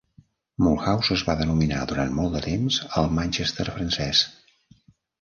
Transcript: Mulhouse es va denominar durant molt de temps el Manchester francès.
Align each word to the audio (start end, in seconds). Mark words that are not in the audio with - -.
Mulhouse 0.67 1.11
es 1.17 1.25
va 1.27 1.35
denominar 1.43 1.83
durant 1.93 2.17
molt 2.21 2.35
de 2.39 2.43
temps 2.49 2.83
el 3.03 3.15
Manchester 3.21 3.71
francès. 3.79 4.29